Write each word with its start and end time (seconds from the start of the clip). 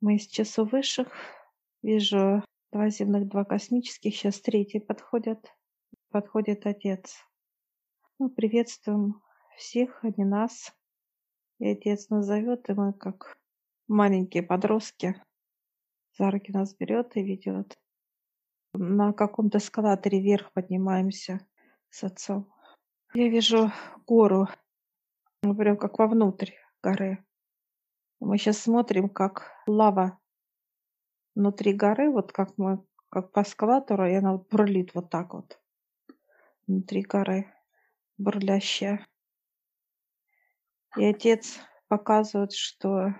Мы 0.00 0.18
сейчас 0.18 0.58
у 0.58 0.64
высших. 0.64 1.08
Вижу 1.82 2.42
два 2.72 2.88
земных, 2.88 3.28
два 3.28 3.44
космических. 3.44 4.14
Сейчас 4.14 4.40
третий 4.40 4.80
подходят. 4.80 5.52
Подходит 6.10 6.66
Отец. 6.66 7.16
Мы 8.18 8.30
приветствуем 8.30 9.22
всех, 9.56 10.02
а 10.02 10.08
не 10.16 10.24
нас. 10.24 10.74
И 11.58 11.68
Отец 11.68 12.08
нас 12.08 12.24
зовет, 12.24 12.68
и 12.70 12.72
мы 12.72 12.92
как 12.94 13.36
маленькие 13.88 14.42
подростки 14.42 15.22
за 16.16 16.30
руки 16.30 16.52
нас 16.52 16.74
берет 16.74 17.16
и 17.16 17.22
ведет. 17.22 17.78
На 18.72 19.12
каком-то 19.12 19.58
эскалаторе 19.58 20.20
вверх 20.20 20.52
поднимаемся 20.52 21.46
с 21.88 22.04
отцом. 22.04 22.52
Я 23.14 23.28
вижу 23.28 23.72
гору, 24.06 24.48
ну, 25.42 25.56
прям 25.56 25.76
как 25.76 25.98
вовнутрь 25.98 26.52
горы. 26.82 27.24
Мы 28.20 28.36
сейчас 28.36 28.58
смотрим, 28.58 29.08
как 29.08 29.50
лава 29.66 30.18
внутри 31.34 31.72
горы, 31.72 32.10
вот 32.10 32.32
как 32.32 32.56
мы, 32.58 32.84
как 33.08 33.32
по 33.32 33.40
эскалатору, 33.40 34.06
и 34.06 34.12
она 34.12 34.32
вот 34.32 34.48
бурлит 34.50 34.94
вот 34.94 35.08
так 35.08 35.32
вот 35.32 35.58
внутри 36.66 37.00
горы, 37.00 37.50
бурлящая. 38.18 39.06
И 40.98 41.04
отец 41.06 41.58
показывает, 41.88 42.52
что 42.52 43.14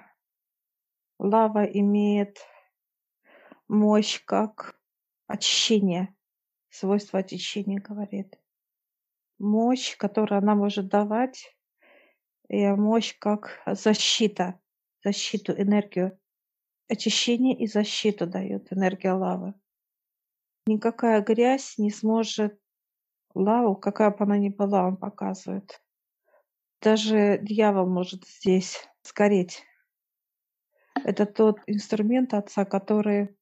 лава 1.19 1.65
имеет 1.65 2.39
мощь 3.69 4.23
как 4.27 4.79
очищение, 5.29 6.15
свойство 6.69 7.21
очищения 7.21 7.81
говорит. 7.81 8.39
Мощь, 9.39 9.97
которую 9.97 10.39
она 10.39 10.55
может 10.55 10.89
давать, 10.89 11.57
и 12.49 12.67
мощь 12.67 13.17
как 13.19 13.63
защита, 13.65 14.60
защиту, 15.03 15.53
энергию. 15.53 16.19
Очищение 16.89 17.57
и 17.57 17.67
защиту 17.67 18.27
дает 18.27 18.73
энергия 18.73 19.13
лавы. 19.13 19.55
Никакая 20.67 21.23
грязь 21.23 21.79
не 21.79 21.91
сможет 21.91 22.59
лаву, 23.35 23.77
какая 23.77 24.11
бы 24.11 24.25
она 24.25 24.39
ни 24.39 24.49
была, 24.49 24.87
он 24.87 24.97
показывает. 24.97 25.83
Даже 26.81 27.39
дьявол 27.43 27.87
может 27.87 28.27
здесь 28.27 28.89
сгореть. 29.03 29.63
Это 31.05 31.27
тот 31.27 31.61
инструмент 31.67 32.35
Отца, 32.35 32.65
который 32.65 33.37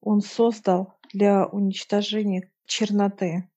Он 0.00 0.20
создал 0.20 0.98
для 1.12 1.46
уничтожения 1.46 2.52
черноты. 2.66 3.48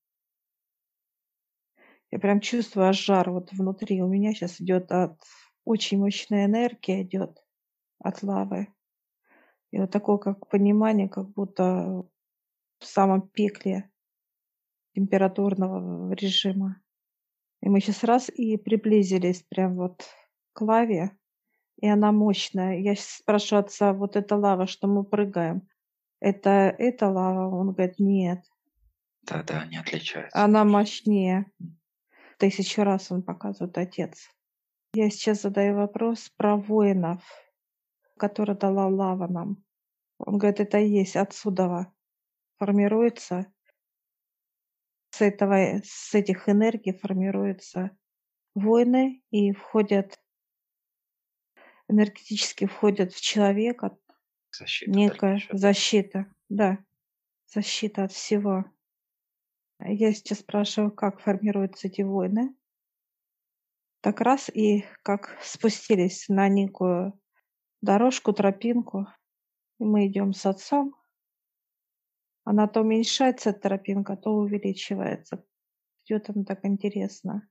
Я 2.10 2.18
прям 2.18 2.40
чувствую 2.40 2.92
жар 2.92 3.30
вот 3.30 3.52
внутри. 3.52 4.02
У 4.02 4.08
меня 4.08 4.32
сейчас 4.34 4.60
идет 4.60 4.92
от 4.92 5.18
очень 5.64 5.98
мощная 5.98 6.46
энергия 6.46 7.02
идет 7.02 7.42
от 7.98 8.22
лавы. 8.22 8.68
И 9.70 9.78
вот 9.78 9.90
такое 9.90 10.18
как 10.18 10.48
понимание, 10.48 11.08
как 11.08 11.30
будто 11.30 12.04
в 12.78 12.84
самом 12.84 13.22
пекле 13.28 13.90
температурного 14.94 16.12
режима. 16.14 16.82
И 17.62 17.68
мы 17.68 17.80
сейчас 17.80 18.04
раз 18.04 18.28
и 18.28 18.56
приблизились 18.56 19.42
прям 19.42 19.76
вот 19.76 20.04
к 20.52 20.60
лаве, 20.60 21.16
и 21.80 21.88
она 21.88 22.12
мощная. 22.12 22.78
Я 22.78 22.94
спрашиваю 22.96 23.64
отца, 23.64 23.92
вот 23.92 24.16
эта 24.16 24.36
лава, 24.36 24.66
что 24.66 24.88
мы 24.88 25.04
прыгаем, 25.04 25.68
это 26.20 26.50
эта 26.50 27.08
лава? 27.08 27.54
Он 27.54 27.72
говорит, 27.72 27.98
нет. 27.98 28.44
Да-да, 29.22 29.64
не 29.66 29.78
отличается. 29.78 30.36
Она 30.38 30.64
мощнее. 30.64 31.46
Тысячу 32.38 32.82
раз 32.82 33.10
он 33.10 33.22
показывает 33.22 33.78
отец. 33.78 34.28
Я 34.94 35.08
сейчас 35.08 35.40
задаю 35.40 35.76
вопрос 35.76 36.28
про 36.36 36.56
воинов, 36.56 37.22
которые 38.18 38.56
дала 38.56 38.88
лава 38.88 39.26
нам. 39.26 39.64
Он 40.18 40.36
говорит, 40.36 40.60
это 40.60 40.78
и 40.78 40.88
есть 40.88 41.16
отсюда 41.16 41.90
формируется 42.58 43.50
с 45.10 45.22
этого, 45.22 45.80
с 45.82 46.14
этих 46.14 46.46
энергий 46.46 46.92
формируются 46.92 47.96
войны 48.54 49.22
и 49.30 49.52
входят 49.52 50.20
энергетически 51.88 52.66
входят 52.66 53.12
в 53.12 53.20
человека 53.20 53.96
Защита 54.50 54.90
некая 54.90 55.40
защита, 55.52 56.26
да, 56.50 56.78
защита 57.46 58.04
от 58.04 58.12
всего. 58.12 58.66
Я 59.78 60.12
сейчас 60.12 60.40
спрашиваю, 60.40 60.92
как 60.92 61.20
формируются 61.20 61.88
эти 61.88 62.02
войны. 62.02 62.54
Так 64.02 64.20
раз 64.20 64.48
и 64.48 64.84
как 65.04 65.38
спустились 65.40 66.28
на 66.28 66.48
некую 66.48 67.18
дорожку, 67.80 68.32
тропинку, 68.32 69.06
и 69.78 69.84
мы 69.84 70.08
идем 70.08 70.32
с 70.32 70.44
отцом. 70.44 70.96
Она 72.44 72.66
то 72.66 72.80
уменьшается, 72.80 73.52
тропинка, 73.52 74.16
то 74.16 74.30
увеличивается. 74.30 75.44
Идет 76.04 76.30
она 76.30 76.44
так 76.44 76.64
интересно. 76.64 77.48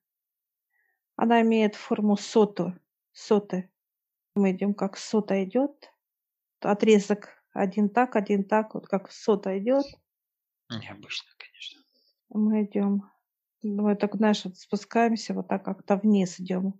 Она 1.15 1.41
имеет 1.41 1.75
форму 1.75 2.17
соту, 2.17 2.77
соты. 3.13 3.71
Мы 4.35 4.51
идем, 4.51 4.73
как 4.73 4.97
сота 4.97 5.41
идет. 5.45 5.93
Отрезок 6.59 7.29
один 7.53 7.89
так, 7.89 8.17
один 8.17 8.43
так, 8.43 8.73
вот 8.73 8.87
как 8.87 9.09
сота 9.09 9.57
идет. 9.57 9.85
Необычно, 10.69 11.29
конечно. 11.37 11.81
Мы 12.27 12.65
идем. 12.65 13.09
Мы 13.63 13.95
так, 13.95 14.15
знаешь, 14.15 14.43
вот 14.45 14.57
спускаемся, 14.57 15.33
вот 15.33 15.47
так 15.47 15.63
как-то 15.63 15.95
вниз 15.95 16.39
идем. 16.39 16.79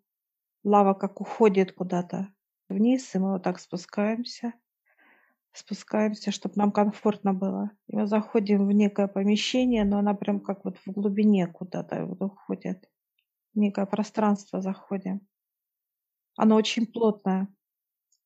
Лава 0.63 0.93
как 0.93 1.21
уходит 1.21 1.73
куда-то 1.73 2.33
вниз, 2.69 3.13
и 3.13 3.19
мы 3.19 3.33
вот 3.33 3.43
так 3.43 3.59
спускаемся. 3.59 4.53
Спускаемся, 5.53 6.31
чтобы 6.31 6.55
нам 6.55 6.71
комфортно 6.71 7.33
было. 7.33 7.71
И 7.87 7.95
мы 7.95 8.07
заходим 8.07 8.65
в 8.67 8.71
некое 8.71 9.07
помещение, 9.07 9.83
но 9.83 9.99
она 9.99 10.13
прям 10.13 10.39
как 10.39 10.65
вот 10.65 10.77
в 10.77 10.91
глубине 10.91 11.47
куда-то 11.47 12.05
вот 12.05 12.21
уходит. 12.21 12.89
В 13.53 13.59
некое 13.59 13.85
пространство 13.85 14.61
заходим. 14.61 15.27
Оно 16.37 16.55
очень 16.55 16.87
плотное. 16.87 17.47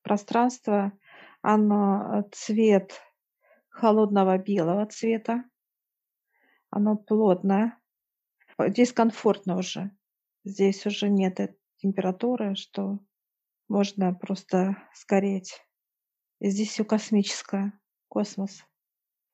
Пространство, 0.04 0.92
оно 1.42 2.20
э, 2.20 2.24
цвет 2.32 3.02
холодного 3.70 4.38
белого 4.38 4.86
цвета. 4.86 5.44
Оно 6.70 6.96
плотное. 6.96 7.78
Здесь 8.60 8.94
комфортно 8.94 9.58
уже. 9.58 9.92
Здесь 10.44 10.86
уже 10.86 11.10
нет 11.10 11.40
температуры, 11.78 12.56
что 12.56 13.00
можно 13.68 14.14
просто 14.14 14.78
сгореть. 14.96 15.62
И 16.40 16.50
здесь 16.50 16.70
все 16.70 16.86
космическое, 16.86 17.74
космос. 18.08 18.64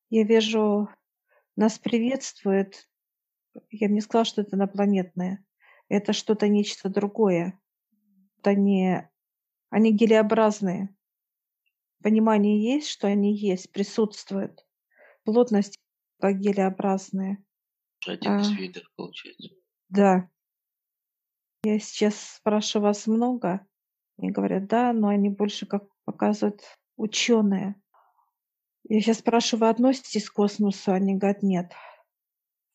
Я 0.10 0.24
вижу, 0.24 0.90
нас 1.56 1.78
приветствует. 1.78 2.90
Я 3.70 3.88
бы 3.88 3.94
не 3.94 4.02
сказала, 4.02 4.26
что 4.26 4.42
это 4.42 4.56
инопланетное. 4.56 5.46
Это 5.90 6.14
что-то 6.14 6.48
нечто 6.48 6.90
другое. 6.90 7.60
Это. 8.42 9.12
Они 9.70 9.94
гелеобразные. 9.94 10.96
Понимание 12.02 12.62
есть, 12.62 12.88
что 12.88 13.08
они 13.08 13.36
есть, 13.36 13.72
присутствуют. 13.72 14.66
Плотность 15.24 15.78
как 16.20 16.40
гелеобразные. 16.40 17.44
Один 18.08 18.40
из 18.40 18.50
А. 18.50 18.54
видов, 18.54 18.84
получается. 18.96 19.50
Да. 19.90 20.30
Я 21.64 21.80
сейчас 21.80 22.20
спрашиваю 22.38 22.88
вас 22.88 23.06
много. 23.08 23.66
Мне 24.18 24.32
говорят, 24.32 24.68
да, 24.68 24.94
но 24.94 25.10
они 25.10 25.30
больше 25.30 25.66
как 25.66 25.84
показывают 26.06 26.62
ученые. 26.96 27.76
Я 28.84 29.00
сейчас 29.00 29.20
спрашиваю, 29.20 29.62
вы 29.62 29.70
относитесь 29.70 30.30
к 30.30 30.34
космосу? 30.34 30.92
Они 30.92 31.16
говорят, 31.16 31.44
нет. 31.44 31.72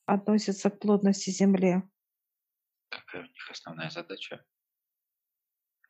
Относятся 0.06 0.70
к 0.70 0.78
плотности 0.78 1.30
Земли. 1.30 1.82
Какая 2.90 3.22
у 3.22 3.26
них 3.26 3.50
основная 3.50 3.90
задача? 3.90 4.44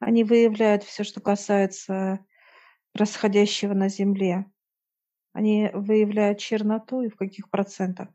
Они 0.01 0.25
выявляют 0.25 0.83
все, 0.85 1.05
что 1.05 1.21
касается 1.21 2.25
происходящего 2.93 3.75
на 3.75 3.89
Земле. 3.89 4.51
Они 5.33 5.71
выявляют 5.75 6.39
черноту 6.39 7.03
и 7.03 7.11
в 7.11 7.17
каких 7.17 7.51
процентах. 7.51 8.09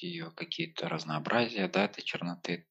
Ее 0.00 0.30
какие-то 0.30 0.88
разнообразия, 0.88 1.68
да, 1.68 1.84
этой 1.84 2.02
черноты. 2.02 2.66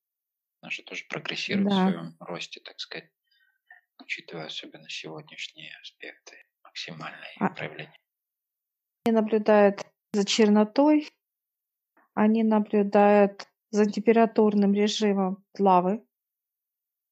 Она 0.61 0.69
же 0.71 0.83
тоже 0.83 1.05
прогрессирует 1.09 1.69
Да. 1.69 1.75
в 1.75 1.81
своем 1.81 2.15
росте, 2.19 2.59
так 2.59 2.79
сказать, 2.79 3.09
учитывая 4.01 4.45
особенно 4.45 4.89
сегодняшние 4.89 5.71
аспекты 5.81 6.43
максимальные 6.63 7.31
А- 7.39 7.49
проявления. 7.49 7.95
Они 9.05 9.15
наблюдают 9.15 9.81
за 10.13 10.25
чернотой, 10.25 11.11
они 12.13 12.43
наблюдают 12.43 13.47
за 13.71 13.85
температурным 13.85 14.73
режимом 14.73 15.43
лавы, 15.57 16.05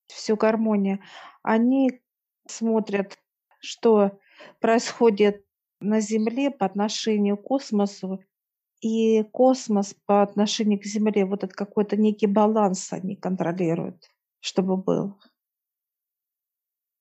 всю 0.07 0.35
гармонию. 0.35 1.01
Они 1.43 2.01
смотрят, 2.47 3.19
что 3.61 4.19
происходит 4.59 5.45
на 5.79 5.99
Земле 6.01 6.51
по 6.51 6.65
отношению 6.65 7.37
к 7.37 7.43
космосу, 7.43 8.23
и 8.81 9.23
космос 9.23 9.93
по 10.05 10.21
отношению 10.21 10.79
к 10.79 10.85
Земле, 10.85 11.25
вот 11.25 11.43
этот 11.43 11.55
какой-то 11.55 11.97
некий 11.97 12.27
баланс 12.27 12.93
они 12.93 13.15
контролируют, 13.15 14.09
чтобы 14.39 14.77
был. 14.77 15.19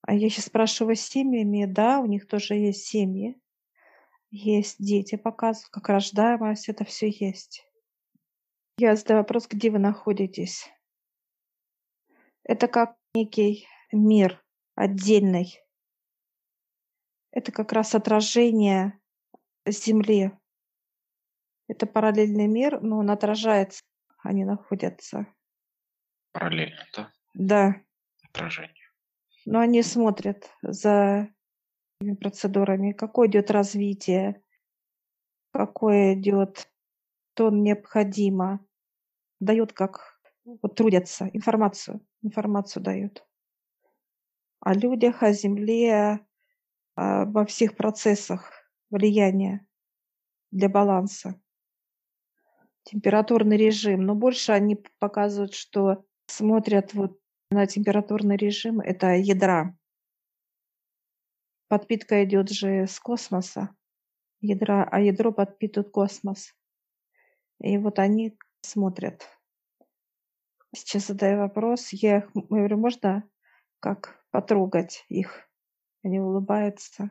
А 0.02 0.14
я 0.14 0.28
сейчас 0.30 0.46
спрашиваю 0.46 0.96
с 0.96 1.00
семьями. 1.00 1.66
Да, 1.66 2.00
у 2.00 2.06
них 2.06 2.26
тоже 2.26 2.54
есть 2.54 2.86
семьи. 2.86 3.40
Есть 4.30 4.76
дети, 4.78 5.16
показывают, 5.16 5.70
как 5.70 5.88
рождаемость, 5.88 6.68
это 6.68 6.84
все 6.84 7.08
есть. 7.08 7.64
Я 8.78 8.94
задаю 8.96 9.20
вопрос, 9.20 9.46
где 9.48 9.70
вы 9.70 9.78
находитесь? 9.78 10.68
Это 12.44 12.68
как 12.68 12.96
некий 13.14 13.66
мир 13.92 14.42
отдельный. 14.74 15.58
Это 17.30 17.52
как 17.52 17.72
раз 17.72 17.94
отражение 17.94 18.98
Земли. 19.66 20.32
Это 21.68 21.86
параллельный 21.86 22.46
мир, 22.46 22.80
но 22.80 22.98
он 22.98 23.10
отражается, 23.10 23.84
они 24.22 24.44
находятся. 24.44 25.26
Параллельно, 26.32 26.84
да? 26.96 27.12
Да. 27.34 27.82
Отражение. 28.24 28.74
Но 29.44 29.60
они 29.60 29.82
смотрят 29.82 30.50
за 30.62 31.28
процедурами, 32.20 32.92
какое 32.92 33.28
идет 33.28 33.50
развитие, 33.50 34.42
какое 35.52 36.14
идет, 36.14 36.70
то 37.34 37.50
необходимо. 37.50 38.64
Дают 39.40 39.72
как 39.72 40.20
вот 40.44 40.74
трудятся, 40.74 41.28
информацию, 41.32 42.00
информацию 42.22 42.82
дают 42.82 43.26
о 44.60 44.74
людях, 44.74 45.22
о 45.22 45.32
земле, 45.32 46.26
во 46.96 47.44
всех 47.46 47.76
процессах 47.76 48.50
влияния 48.90 49.66
для 50.50 50.68
баланса. 50.68 51.40
Температурный 52.90 53.58
режим. 53.58 54.06
Но 54.06 54.14
больше 54.14 54.52
они 54.52 54.82
показывают, 54.98 55.52
что 55.52 56.06
смотрят 56.26 56.94
вот 56.94 57.20
на 57.50 57.66
температурный 57.66 58.38
режим, 58.38 58.80
это 58.80 59.08
ядра. 59.08 59.76
Подпитка 61.68 62.24
идет 62.24 62.48
же 62.48 62.86
с 62.86 62.98
космоса, 62.98 63.76
ядра, 64.40 64.88
а 64.90 65.00
ядро 65.00 65.32
подпитывает 65.32 65.90
космос. 65.90 66.54
И 67.60 67.76
вот 67.76 67.98
они 67.98 68.38
смотрят. 68.62 69.28
Сейчас 70.74 71.08
задаю 71.08 71.40
вопрос. 71.40 71.90
Я 71.92 72.18
их, 72.18 72.30
говорю, 72.32 72.78
можно 72.78 73.28
как 73.80 74.18
потрогать 74.30 75.04
их? 75.10 75.46
Они 76.02 76.20
улыбаются. 76.20 77.10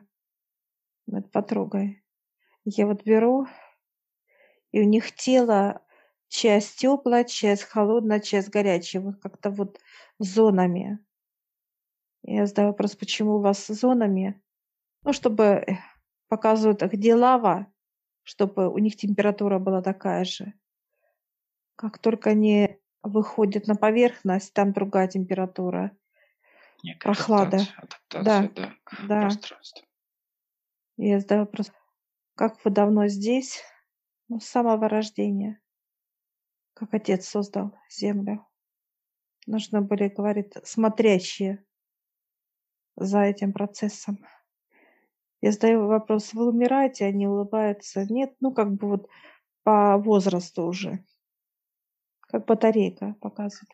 Вот 1.06 1.30
потрогай. 1.30 2.02
Я 2.64 2.86
вот 2.86 3.04
беру, 3.04 3.46
и 4.72 4.80
у 4.80 4.84
них 4.84 5.14
тело 5.14 5.82
часть 6.28 6.78
теплая, 6.78 7.24
часть 7.24 7.64
холодная, 7.64 8.20
часть 8.20 8.50
горячая. 8.50 9.02
Вот 9.02 9.16
как-то 9.20 9.50
вот 9.50 9.80
зонами. 10.18 10.98
Я 12.22 12.46
задаю 12.46 12.68
вопрос, 12.68 12.96
почему 12.96 13.36
у 13.36 13.40
вас 13.40 13.66
зонами? 13.66 14.42
Ну, 15.04 15.12
чтобы 15.12 15.44
э, 15.44 15.78
показывают, 16.28 16.82
где 16.82 17.14
лава, 17.14 17.72
чтобы 18.22 18.68
у 18.68 18.78
них 18.78 18.96
температура 18.96 19.58
была 19.58 19.80
такая 19.80 20.24
же. 20.24 20.52
Как 21.76 21.98
только 21.98 22.30
они 22.30 22.78
выходят 23.02 23.66
на 23.66 23.76
поверхность, 23.76 24.52
там 24.52 24.72
другая 24.72 25.08
температура. 25.08 25.96
Некая 26.82 27.00
Прохлада. 27.00 27.56
адаптация, 27.76 28.22
Да, 28.22 28.38
адаптация, 28.38 28.48
да, 28.54 29.04
да. 29.08 29.20
пространству. 29.20 29.86
Я 30.96 31.20
задаю 31.20 31.42
вопрос, 31.42 31.72
как 32.34 32.62
вы 32.64 32.70
давно 32.70 33.06
здесь? 33.06 33.62
Ну, 34.28 34.40
с 34.40 34.46
самого 34.46 34.88
рождения. 34.88 35.60
Как 36.74 36.92
отец 36.94 37.26
создал 37.26 37.74
землю. 37.90 38.46
Нужно 39.46 39.80
были, 39.80 40.08
говорит, 40.08 40.56
смотрящие 40.64 41.64
за 42.96 43.22
этим 43.22 43.52
процессом. 43.52 44.18
Я 45.40 45.52
задаю 45.52 45.86
вопрос, 45.86 46.34
вы 46.34 46.48
умираете? 46.48 47.06
Они 47.06 47.26
улыбаются. 47.26 48.04
Нет, 48.04 48.34
ну 48.40 48.52
как 48.52 48.74
бы 48.74 48.88
вот 48.88 49.08
по 49.62 49.96
возрасту 49.96 50.64
уже. 50.64 51.04
Как 52.20 52.44
батарейка 52.44 53.14
показывает. 53.20 53.72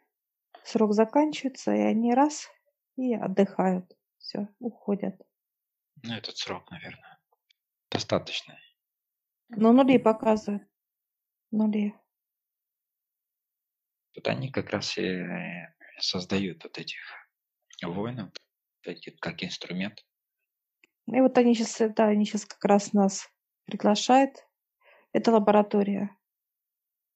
Срок 0.63 0.93
заканчивается, 0.93 1.75
и 1.75 1.81
они 1.81 2.15
раз 2.15 2.49
и 2.97 3.15
отдыхают. 3.15 3.97
Все, 4.19 4.49
уходят. 4.61 5.21
Ну, 6.03 6.15
этот 6.15 6.37
срок, 6.37 6.71
наверное, 6.71 7.19
достаточный. 7.91 8.59
Но 9.57 9.73
нули 9.73 9.99
показывают. 9.99 10.65
Нули. 11.51 11.95
Вот 14.15 14.29
они 14.29 14.51
как 14.51 14.71
раз 14.71 14.97
и 14.99 15.03
э, 15.03 15.75
создают 15.99 16.65
вот 16.65 16.79
этих 16.79 17.01
воинов, 17.83 18.31
как 19.21 19.43
инструмент. 19.43 20.05
И 21.07 21.21
вот 21.21 21.37
они 21.39 21.55
сейчас, 21.55 21.93
да, 21.95 22.07
они 22.07 22.25
сейчас 22.25 22.47
как 22.47 22.65
раз 22.65 22.93
нас 22.93 23.29
приглашают. 23.67 24.37
Это 25.13 25.33
лаборатория. 25.33 26.17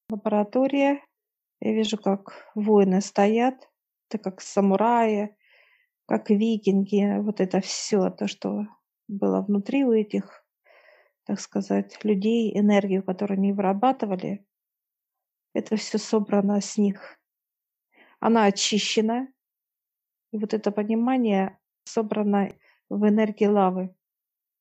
Лаборатория. 0.09 1.03
Я 1.59 1.73
вижу, 1.73 1.97
как 1.97 2.49
воины 2.55 3.01
стоят. 3.01 3.69
Это 4.09 4.23
как 4.23 4.41
самураи, 4.41 5.35
как 6.05 6.29
викинги. 6.29 7.19
Вот 7.19 7.41
это 7.41 7.61
все, 7.61 8.09
то, 8.09 8.27
что 8.27 8.65
было 9.07 9.41
внутри 9.41 9.83
у 9.83 9.91
этих, 9.91 10.45
так 11.29 11.39
сказать, 11.39 12.03
людей, 12.03 12.57
энергию, 12.59 13.03
которую 13.03 13.37
они 13.37 13.53
вырабатывали. 13.53 14.43
Это 15.53 15.75
все 15.75 15.99
собрано 15.99 16.59
с 16.59 16.75
них. 16.75 17.19
Она 18.19 18.45
очищена. 18.45 19.27
И 20.31 20.39
вот 20.39 20.55
это 20.55 20.71
понимание 20.71 21.59
собрано 21.83 22.51
в 22.89 23.07
энергии 23.07 23.45
лавы. 23.45 23.95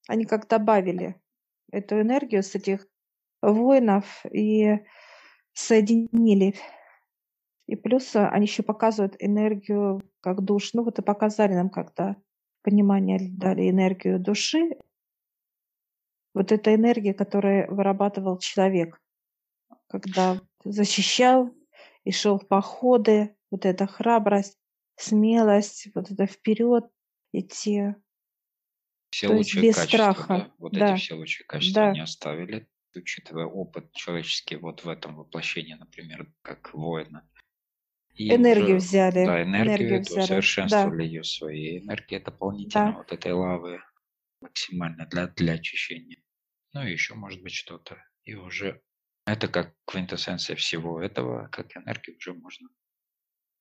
Они 0.08 0.26
как 0.26 0.46
добавили 0.46 1.18
эту 1.72 2.02
энергию 2.02 2.42
с 2.42 2.54
этих 2.54 2.86
воинов 3.40 4.26
и 4.30 4.84
соединили. 5.54 6.54
И 7.66 7.76
плюс 7.76 8.14
они 8.14 8.44
еще 8.44 8.62
показывают 8.62 9.16
энергию 9.20 10.02
как 10.20 10.44
душ. 10.44 10.74
Ну 10.74 10.84
вот 10.84 10.98
и 10.98 11.02
показали 11.02 11.54
нам 11.54 11.70
когда 11.70 12.16
понимание 12.60 13.18
дали 13.22 13.70
энергию 13.70 14.20
души. 14.20 14.76
Вот 16.38 16.52
эта 16.52 16.72
энергия, 16.72 17.14
которую 17.14 17.66
вырабатывал 17.74 18.38
человек, 18.38 19.02
когда 19.88 20.40
защищал 20.62 21.52
и 22.04 22.12
шел 22.12 22.38
в 22.38 22.46
походы, 22.46 23.34
вот 23.50 23.66
эта 23.66 23.88
храбрость, 23.88 24.56
смелость, 24.94 25.88
вот 25.96 26.12
это 26.12 26.26
вперед 26.26 26.84
идти. 27.32 27.86
Все 29.10 29.26
То 29.26 29.34
лучшие 29.34 29.64
без 29.64 29.74
качества, 29.74 30.12
страха. 30.12 30.26
да, 30.28 30.54
вот 30.58 30.72
Да, 30.74 30.94
эти 30.94 31.00
все 31.00 31.14
лучшие 31.14 31.44
качества 31.44 31.82
да. 31.82 31.90
они 31.90 32.00
оставили, 32.02 32.68
учитывая 32.94 33.46
опыт 33.46 33.92
человеческий 33.94 34.54
вот 34.58 34.84
в 34.84 34.88
этом 34.88 35.16
воплощении, 35.16 35.74
например, 35.74 36.32
как 36.42 36.72
воина. 36.72 37.28
И 38.14 38.32
Энергию 38.32 38.76
уже, 38.76 38.86
взяли, 38.86 39.26
да, 39.26 39.42
энергию 39.42 39.66
энергию 39.66 39.94
эту 40.02 40.10
взяли. 40.10 40.14
Да, 40.18 40.22
усовершенствовали 40.22 41.02
ее 41.02 41.24
своей 41.24 41.80
энергией 41.80 42.22
дополнительно, 42.22 42.92
да. 42.92 42.98
вот 42.98 43.10
этой 43.10 43.32
лавы 43.32 43.80
максимально 44.40 45.04
для, 45.06 45.26
для 45.26 45.54
очищения. 45.54 46.22
Ну 46.78 46.86
и 46.86 46.92
еще 46.92 47.14
может 47.14 47.42
быть 47.42 47.54
что-то. 47.54 48.00
И 48.22 48.36
уже 48.36 48.80
это 49.26 49.48
как 49.48 49.74
квинтэссенция 49.84 50.54
всего 50.54 51.02
этого, 51.02 51.48
как 51.48 51.76
энергию 51.76 52.16
уже 52.16 52.34
можно 52.34 52.68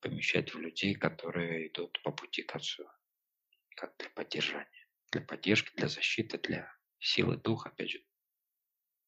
помещать 0.02 0.54
в 0.54 0.60
людей, 0.60 0.94
которые 0.94 1.70
идут 1.70 2.00
по 2.04 2.12
пути 2.12 2.44
к 2.44 2.56
Отцу, 2.56 2.88
как 3.76 3.98
для 3.98 4.12
поддержания, 4.12 4.88
для 5.12 5.22
поддержки, 5.22 5.76
для 5.76 5.88
защиты, 5.88 6.38
для 6.38 6.72
силы 7.00 7.38
духа, 7.38 7.70
опять 7.70 7.90
же, 7.90 8.04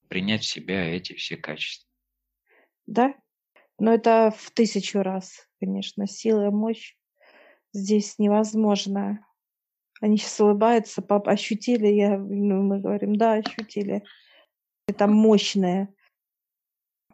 принять 0.08 0.42
в 0.42 0.48
себя 0.48 0.84
эти 0.86 1.13
все 1.13 1.38
качества. 1.38 1.88
Да? 2.88 3.13
Но 3.78 3.94
это 3.94 4.34
в 4.36 4.50
тысячу 4.50 5.04
раз, 5.04 5.48
конечно, 5.60 6.08
сила 6.08 6.48
и 6.48 6.51
мощь 6.51 6.98
здесь 7.74 8.18
невозможно. 8.18 9.24
Они 10.00 10.18
сейчас 10.18 10.39
улыбаются, 10.39 11.01
пап, 11.01 11.27
ощутили, 11.27 11.88
я, 11.88 12.18
ну, 12.18 12.62
мы 12.63 12.79
говорим, 12.79 13.15
да, 13.15 13.34
ощутили. 13.34 14.03
Это 14.88 15.08
мощное. 15.08 15.94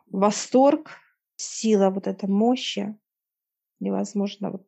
Восторг, 0.06 1.00
сила 1.36 1.90
вот 1.90 2.08
эта 2.08 2.28
мощи 2.28 2.98
невозможно 3.80 4.52
вот 4.52 4.68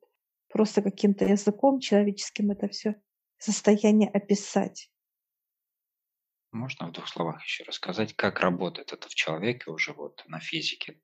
просто 0.50 0.81
каким-то 0.81 1.25
языком 1.25 1.79
человеческим 1.79 2.51
это 2.51 2.67
все 2.67 2.95
состояние 3.38 4.09
описать. 4.09 4.89
Можно 6.51 6.88
в 6.88 6.91
двух 6.91 7.07
словах 7.07 7.43
еще 7.43 7.63
рассказать, 7.65 8.15
как 8.15 8.39
работает 8.39 8.93
это 8.93 9.07
в 9.09 9.15
человеке 9.15 9.69
уже 9.69 9.93
вот 9.93 10.24
на 10.27 10.39
физике? 10.39 11.00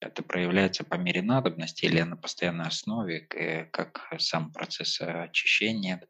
Это 0.00 0.22
проявляется 0.22 0.84
по 0.84 0.94
мере 0.94 1.22
надобности 1.22 1.84
или 1.84 2.00
на 2.00 2.16
постоянной 2.16 2.66
основе, 2.66 3.20
как 3.20 4.12
сам 4.18 4.52
процесс 4.52 5.00
э, 5.00 5.24
очищения 5.24 6.06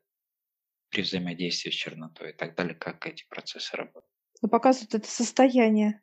при 0.94 1.02
взаимодействии 1.02 1.70
с 1.70 1.74
чернотой 1.74 2.30
и 2.30 2.32
так 2.32 2.54
далее, 2.54 2.74
как 2.74 3.06
эти 3.06 3.26
процессы 3.28 3.76
работают? 3.76 4.10
Но 4.42 4.48
показывают 4.48 4.94
это 4.94 5.08
состояние, 5.08 6.02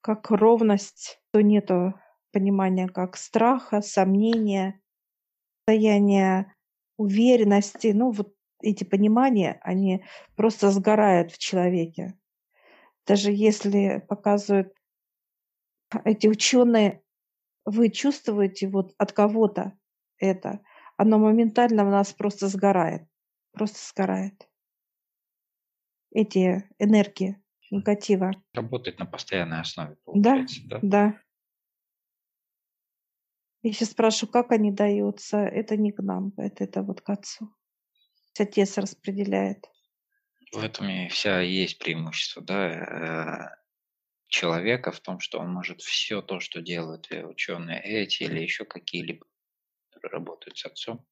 как 0.00 0.30
ровность, 0.30 1.20
то 1.30 1.42
нету 1.42 1.94
понимания 2.32 2.88
как 2.88 3.16
страха, 3.16 3.82
сомнения, 3.82 4.80
состояние 5.66 6.54
уверенности. 6.96 7.88
Ну 7.88 8.10
вот 8.10 8.34
эти 8.62 8.84
понимания, 8.84 9.60
они 9.62 10.04
просто 10.36 10.70
сгорают 10.70 11.32
в 11.32 11.38
человеке. 11.38 12.18
Даже 13.06 13.30
если 13.30 14.04
показывают 14.08 14.72
эти 16.04 16.26
ученые, 16.26 17.02
вы 17.64 17.90
чувствуете 17.90 18.68
вот 18.68 18.94
от 18.96 19.12
кого-то 19.12 19.78
это, 20.18 20.60
оно 20.96 21.18
моментально 21.18 21.84
в 21.84 21.90
нас 21.90 22.12
просто 22.12 22.48
сгорает, 22.48 23.02
просто 23.52 23.78
сгорает. 23.78 24.48
Эти 26.10 26.68
энергии 26.78 27.42
негатива. 27.70 28.30
Работает 28.54 28.98
на 28.98 29.06
постоянной 29.06 29.60
основе, 29.60 29.96
Да, 30.06 30.30
получается, 30.36 30.60
да? 30.66 30.78
да. 30.82 31.20
Я 33.62 33.72
сейчас 33.72 33.90
спрашиваю, 33.90 34.32
как 34.32 34.52
они 34.52 34.70
даются. 34.72 35.38
Это 35.38 35.76
не 35.76 35.92
к 35.92 36.00
нам, 36.00 36.32
это, 36.36 36.64
это 36.64 36.82
вот 36.82 37.00
к 37.00 37.10
отцу. 37.10 37.54
Отец 38.38 38.78
распределяет. 38.78 39.66
В 40.52 40.58
этом 40.58 40.88
и 40.88 41.08
вся 41.08 41.40
есть 41.40 41.78
преимущество, 41.78 42.40
да, 42.40 43.50
э, 43.52 43.56
человека 44.28 44.92
в 44.92 45.00
том, 45.00 45.20
что 45.20 45.40
он 45.40 45.52
может 45.52 45.82
все 45.82 46.22
то, 46.22 46.40
что 46.40 46.62
делают 46.62 47.10
э, 47.10 47.26
ученые 47.26 47.82
эти 47.82 48.22
или 48.22 48.40
еще 48.40 48.64
какие-либо, 48.64 49.26
которые 49.90 50.18
работают 50.20 50.56
с 50.56 50.64
отцом, 50.66 51.06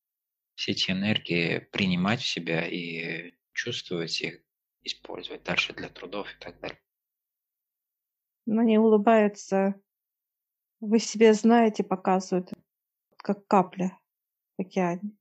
все 0.57 0.73
эти 0.73 0.91
энергии 0.91 1.61
принимать 1.71 2.21
в 2.21 2.29
себя 2.29 2.67
и 2.67 3.35
чувствовать 3.53 4.21
их, 4.21 4.43
использовать 4.83 5.45
дальше 5.45 5.73
для 5.75 5.89
трудов 5.89 6.27
и 6.35 6.39
так 6.41 6.59
далее. 6.61 6.81
Но 8.47 8.63
они 8.63 8.79
улыбаются. 8.79 9.81
Вы 10.81 10.99
себе 10.99 11.35
знаете, 11.35 11.85
показывают, 11.85 12.51
как 13.17 13.47
капля 13.47 13.99
в 14.57 14.63
океане. 14.63 15.17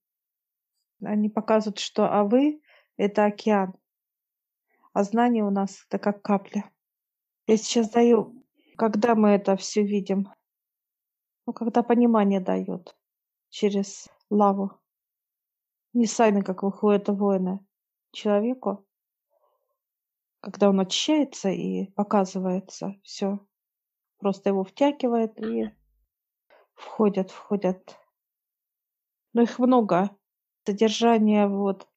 Они 1.03 1.29
показывают, 1.29 1.79
что 1.79 2.11
а 2.11 2.23
вы— 2.23 2.61
это 2.97 3.25
океан, 3.25 3.73
а 4.93 5.03
знание 5.03 5.43
у 5.43 5.49
нас— 5.49 5.85
это 5.87 5.99
как 5.99 6.21
капля. 6.21 6.71
Я 7.47 7.57
сейчас 7.57 7.89
даю, 7.89 8.45
когда 8.77 9.15
мы 9.15 9.29
это 9.29 9.57
все 9.57 9.83
видим, 9.83 10.29
ну, 11.45 11.53
когда 11.53 11.83
понимание 11.83 12.39
дает 12.39 12.95
через 13.49 14.07
лаву. 14.29 14.79
Не 15.95 16.07
сами, 16.07 16.41
как 16.41 16.61
выходят 16.61 17.07
воины 17.07 17.65
человеку, 18.11 18.85
когда 20.41 20.67
он 20.67 20.81
очищается 20.81 21.47
и 21.47 21.85
показывается, 21.91 22.99
все, 23.01 23.39
просто 24.17 24.49
его 24.49 24.65
втягивает 24.65 25.39
и 25.39 25.71
входят, 26.73 27.31
входят. 27.31 27.97
Но 29.31 29.43
их 29.43 29.57
много. 29.57 30.09
Содержание 30.65 31.47
вот 31.47 31.87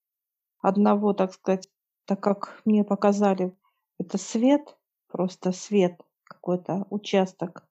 одного, 0.61 1.13
так 1.13 1.33
сказать, 1.33 1.69
так 2.05 2.23
как 2.23 2.63
мне 2.65 2.85
показали, 2.85 3.59
это 3.99 4.17
свет, 4.17 4.79
просто 5.09 5.51
свет, 5.51 6.01
какой-то 6.23 6.87
участок. 6.91 7.67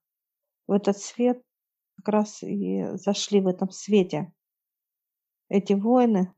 В 0.66 0.72
этот 0.72 0.98
свет 0.98 1.42
как 1.96 2.08
раз 2.08 2.42
и 2.42 2.84
зашли 2.96 3.40
в 3.40 3.46
этом 3.46 3.70
свете. 3.70 4.30
Эти 5.48 5.72
воины, 5.72 6.34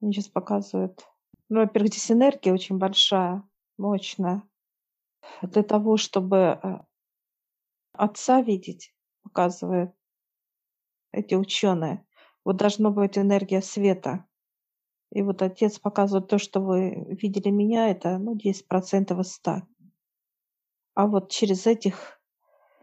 мне 0.00 0.12
сейчас 0.12 0.28
показывают, 0.28 1.06
ну, 1.48 1.60
во-первых, 1.60 1.92
здесь 1.92 2.10
энергия 2.10 2.52
очень 2.52 2.78
большая, 2.78 3.42
мощная. 3.76 4.42
Для 5.42 5.62
того, 5.62 5.96
чтобы 5.96 6.36
э, 6.36 6.78
отца 7.92 8.42
видеть, 8.42 8.94
показывают 9.22 9.94
эти 11.12 11.34
ученые. 11.34 12.06
Вот 12.44 12.56
должна 12.56 12.90
быть 12.90 13.18
энергия 13.18 13.62
света. 13.62 14.26
И 15.12 15.22
вот 15.22 15.42
отец 15.42 15.78
показывает 15.78 16.28
то, 16.28 16.38
что 16.38 16.60
вы 16.60 17.06
видели 17.20 17.50
меня, 17.50 17.88
это 17.88 18.18
ну, 18.18 18.36
10% 18.36 19.20
из 19.20 19.32
100. 19.32 19.62
А 20.94 21.06
вот 21.06 21.30
через 21.30 21.66
этих 21.66 22.20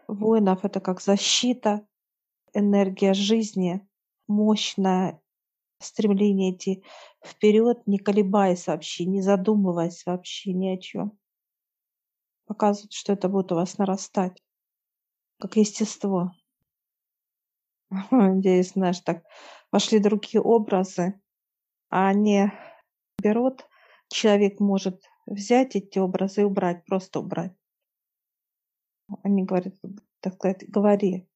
воинов 0.08 0.66
это 0.66 0.80
как 0.80 1.02
защита, 1.02 1.86
энергия 2.54 3.14
жизни, 3.14 3.88
мощное 4.28 5.21
стремление 5.82 6.56
идти 6.56 6.84
вперед, 7.26 7.86
не 7.86 8.00
колебаясь 8.00 8.68
вообще, 8.68 9.06
не 9.06 9.22
задумываясь 9.22 10.06
вообще 10.06 10.54
ни 10.54 10.70
о 10.70 10.78
чем. 10.78 11.18
Показывает, 12.46 12.92
что 12.94 13.14
это 13.14 13.30
будет 13.30 13.52
у 13.52 13.56
вас 13.56 13.78
нарастать, 13.78 14.42
как 15.40 15.56
естество. 15.56 16.32
Здесь, 18.12 18.72
знаешь, 18.72 19.00
так 19.00 19.24
пошли 19.70 20.00
другие 20.00 20.42
образы, 20.42 21.22
а 21.90 22.08
они 22.08 22.52
берут, 23.22 23.68
человек 24.10 24.60
может 24.60 25.04
взять 25.26 25.76
эти 25.76 26.00
образы 26.00 26.42
и 26.42 26.46
убрать, 26.46 26.86
просто 26.86 27.20
убрать. 27.20 27.54
Они 29.24 29.44
говорят, 29.44 29.74
так 30.20 30.36
сказать, 30.36 30.70
говори. 30.70 31.28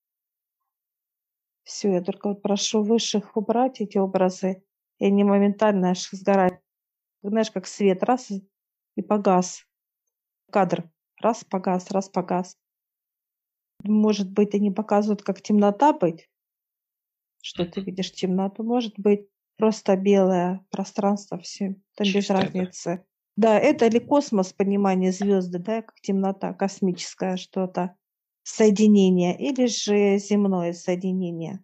Все, 1.66 1.94
я 1.94 2.02
только 2.02 2.34
прошу 2.36 2.84
высших 2.84 3.36
убрать 3.36 3.82
эти 3.82 3.98
образы, 3.98 4.64
и 5.00 5.06
они 5.06 5.24
моментально 5.24 5.90
аж 5.90 6.10
сгорают. 6.12 6.60
Знаешь, 7.24 7.52
как 7.52 7.66
свет, 7.66 8.04
раз 8.04 8.32
и 8.96 9.02
погас. 9.02 9.66
Кадр, 10.52 10.90
раз 11.20 11.44
погас, 11.44 11.90
раз 11.90 12.08
погас. 12.08 12.56
Может 13.84 14.32
быть, 14.32 14.54
они 14.54 14.70
показывают, 14.70 15.24
как 15.24 15.42
темнота 15.42 15.92
быть, 15.92 16.30
что 17.42 17.66
ты 17.66 17.82
видишь 17.82 18.12
темноту. 18.12 18.64
Может 18.64 19.00
быть, 19.00 19.28
просто 19.58 19.98
белое 19.98 20.64
пространство, 20.70 21.40
все, 21.40 21.76
там 21.96 22.06
без 22.06 22.30
разницы. 22.30 23.06
Да, 23.36 23.60
это 23.60 23.88
ли 23.88 24.00
космос, 24.00 24.54
понимание 24.54 25.12
звезды, 25.12 25.58
да, 25.60 25.82
как 25.82 26.00
темнота, 26.02 26.54
космическое 26.54 27.38
что-то, 27.38 27.98
соединение, 28.46 29.36
или 29.38 29.66
же 29.66 30.20
земное 30.20 30.72
соединение, 30.72 31.64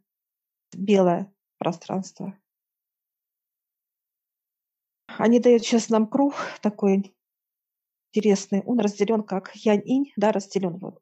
белое 0.73 1.31
пространство. 1.59 2.35
Они 5.07 5.39
дают 5.39 5.63
сейчас 5.63 5.89
нам 5.89 6.07
круг 6.07 6.33
такой 6.61 7.13
интересный. 8.13 8.63
Он 8.65 8.79
разделен 8.79 9.21
как 9.21 9.55
янь-инь, 9.55 10.11
да, 10.15 10.31
разделен 10.31 10.77
вот. 10.77 10.99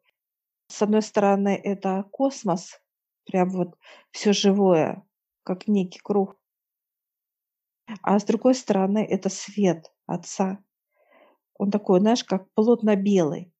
С 0.67 0.81
одной 0.81 1.01
стороны, 1.01 1.59
это 1.63 2.03
космос, 2.11 2.81
прям 3.25 3.49
вот 3.49 3.77
все 4.11 4.33
живое, 4.33 5.03
как 5.43 5.67
некий 5.67 5.99
круг. 5.99 6.35
А 8.01 8.19
с 8.19 8.25
другой 8.25 8.53
стороны, 8.53 8.99
это 8.99 9.29
свет 9.29 9.91
Отца. 10.05 10.59
Он 11.57 11.71
такой, 11.71 12.01
знаешь, 12.01 12.23
как 12.23 12.51
плотно-белый. 12.53 13.53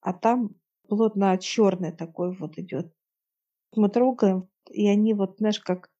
А 0.00 0.12
там 0.12 0.54
плотно-черный 0.92 1.90
такой 1.90 2.36
вот 2.36 2.58
идет. 2.58 2.92
Мы 3.74 3.88
трогаем, 3.88 4.50
и 4.68 4.86
они 4.86 5.14
вот, 5.14 5.38
знаешь, 5.38 5.58
как 5.58 5.90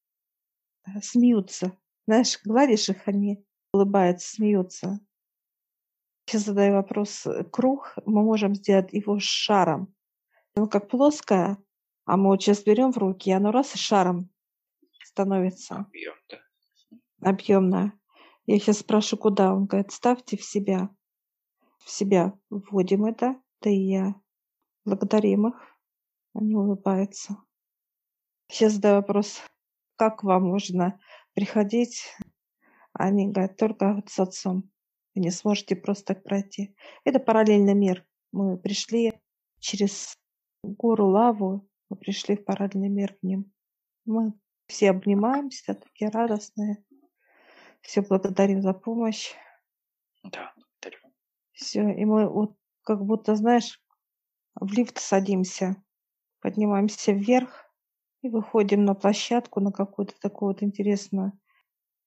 э, 0.85 1.01
смеются. 1.01 1.79
Знаешь, 2.07 2.39
гладишь 2.45 2.91
их, 2.91 3.09
они 3.09 3.43
улыбаются, 3.73 4.35
смеются. 4.35 5.01
Сейчас 6.27 6.43
задаю 6.43 6.75
вопрос. 6.75 7.27
Круг 7.51 7.95
мы 8.05 8.23
можем 8.23 8.55
сделать 8.55 8.93
его 8.93 9.19
шаром. 9.19 9.95
Он 10.57 10.69
как 10.69 10.91
плоское, 10.91 11.57
а 12.05 12.19
мы 12.19 12.29
вот 12.29 12.43
сейчас 12.43 12.63
берем 12.63 12.93
в 12.93 12.99
руки, 12.99 13.31
и 13.31 13.33
оно 13.33 13.51
раз 13.51 13.75
и 13.75 13.79
шаром 13.79 14.29
становится. 15.03 15.77
Объем, 15.77 16.15
да. 16.29 16.39
Объемное. 17.31 17.99
Я 18.45 18.59
сейчас 18.59 18.81
спрашиваю, 18.81 19.23
куда? 19.23 19.55
Он 19.55 19.65
говорит, 19.65 19.91
ставьте 19.91 20.37
в 20.37 20.45
себя. 20.45 20.91
В 21.79 21.91
себя 21.91 22.39
вводим 22.51 23.07
это, 23.07 23.41
да 23.63 23.71
и 23.71 23.77
я. 23.77 24.22
Благодарим 24.85 25.49
их. 25.49 25.55
Они 26.35 26.55
улыбаются. 26.55 27.37
Сейчас 28.49 28.75
задаю 28.75 28.97
вопрос, 28.97 29.41
как 29.97 30.23
вам 30.25 30.45
можно 30.45 31.01
приходить? 31.35 32.15
Они 32.93 33.29
говорят, 33.31 33.57
только 33.57 33.95
вот 33.95 34.11
с 34.11 34.19
отцом. 34.19 34.71
Вы 35.15 35.23
не 35.23 35.31
сможете 35.31 35.77
просто 35.77 36.15
так 36.15 36.25
пройти. 36.25 36.75
Это 37.05 37.19
параллельный 37.19 37.75
мир. 37.75 38.07
Мы 38.33 38.57
пришли 38.57 39.12
через 39.61 40.17
гору 40.62 41.07
лаву, 41.07 41.69
мы 41.89 41.97
пришли 41.97 42.37
в 42.37 42.45
параллельный 42.45 42.89
мир 42.89 43.15
к 43.15 43.23
ним. 43.23 43.53
Мы 44.05 44.33
все 44.67 44.91
обнимаемся, 44.91 45.75
такие 45.75 46.11
радостные. 46.11 46.85
Все 47.83 48.01
благодарим 48.01 48.62
за 48.62 48.73
помощь. 48.73 49.35
Да, 50.23 50.55
благодарю. 50.57 51.12
Все, 51.53 51.91
и 51.91 52.05
мы 52.05 52.29
вот 52.29 52.57
как 52.83 53.05
будто, 53.05 53.35
знаешь, 53.35 53.82
в 54.54 54.73
лифт 54.73 54.99
садимся, 54.99 55.82
поднимаемся 56.40 57.12
вверх 57.12 57.71
и 58.23 58.28
выходим 58.28 58.85
на 58.85 58.94
площадку, 58.94 59.61
на 59.61 59.73
какую-то 59.73 60.14
такую 60.21 60.52
вот 60.52 60.62
интересную, 60.62 61.32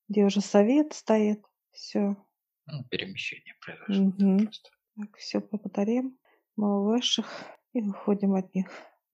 где 0.08 0.24
уже 0.24 0.42
совет 0.42 0.94
стоит. 0.94 1.44
Все. 1.72 2.16
Ну, 2.68 2.84
перемещение 2.90 3.54
произошло. 3.64 4.12
Просто. 4.38 4.70
Так, 4.98 5.18
все 5.18 5.40
благодарим. 5.40 6.18
Мы 6.56 6.82
у 6.82 6.86
высших 6.86 7.28
и 7.74 7.82
выходим 7.82 8.34
от 8.36 8.54
них. 8.56 8.68